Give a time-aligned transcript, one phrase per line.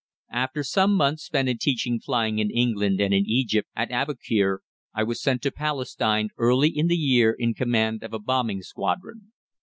[0.31, 4.61] After some months spent in teaching flying in England and in Egypt at Aboukir,
[4.95, 8.63] I was sent up to Palestine early in the year in command of a bombing
[8.63, 9.31] squadron.